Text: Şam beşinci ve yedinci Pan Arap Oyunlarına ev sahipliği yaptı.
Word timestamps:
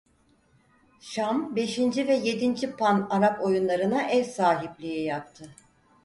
Şam 0.99 1.55
beşinci 1.55 2.07
ve 2.07 2.13
yedinci 2.15 2.71
Pan 2.75 3.07
Arap 3.09 3.41
Oyunlarına 3.41 4.03
ev 4.09 4.23
sahipliği 4.23 5.05
yaptı. 5.05 5.55